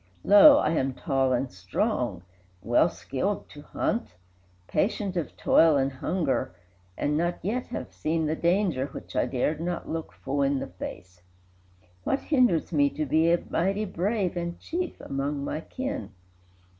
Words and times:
Lo, 0.23 0.57
I 0.57 0.71
am 0.71 0.95
tall 0.95 1.31
and 1.31 1.51
strong, 1.51 2.23
well 2.63 2.89
skilled 2.89 3.47
to 3.49 3.61
hunt, 3.61 4.15
Patient 4.67 5.15
of 5.15 5.37
toil 5.37 5.77
and 5.77 5.91
hunger, 5.93 6.55
and 6.97 7.15
not 7.15 7.37
yet 7.45 7.67
Have 7.67 7.93
seen 7.93 8.25
the 8.25 8.35
danger 8.35 8.87
which 8.87 9.15
I 9.15 9.27
dared 9.27 9.61
not 9.61 9.87
look 9.87 10.11
Full 10.11 10.41
in 10.41 10.57
the 10.57 10.65
face; 10.65 11.21
what 12.03 12.21
hinders 12.21 12.71
me 12.73 12.89
to 12.89 13.05
be 13.05 13.31
A 13.31 13.43
mighty 13.51 13.85
Brave 13.85 14.35
and 14.35 14.59
Chief 14.59 14.99
among 15.01 15.43
my 15.45 15.59
kin?" 15.61 16.09